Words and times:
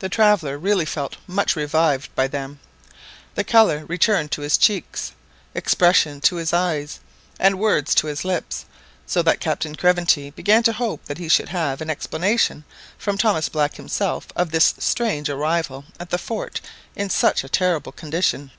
The 0.00 0.08
traveller 0.08 0.58
really 0.58 0.84
felt 0.84 1.16
much 1.28 1.54
revived 1.54 2.12
by 2.16 2.26
them; 2.26 2.58
the 3.36 3.44
colour 3.44 3.84
returned 3.86 4.32
to 4.32 4.40
his 4.40 4.58
cheeks, 4.58 5.12
expression 5.54 6.20
to 6.22 6.34
his 6.34 6.52
eyes, 6.52 6.98
and 7.38 7.56
words 7.60 7.94
to 7.94 8.08
his 8.08 8.24
lips, 8.24 8.64
so 9.06 9.22
that 9.22 9.38
Captain 9.38 9.76
Craventy 9.76 10.30
began 10.30 10.64
to 10.64 10.72
hope 10.72 11.04
that 11.04 11.18
he 11.18 11.28
should 11.28 11.50
have 11.50 11.80
an 11.80 11.88
explanation 11.88 12.64
from 12.98 13.16
Thomas 13.16 13.48
Black 13.48 13.76
himself 13.76 14.26
of 14.34 14.50
his 14.50 14.74
strange 14.80 15.30
arrival 15.30 15.84
at 16.00 16.10
the 16.10 16.18
fort 16.18 16.60
in 16.96 17.08
such 17.08 17.44
a 17.44 17.48
terrible 17.48 17.92
condition. 17.92 18.50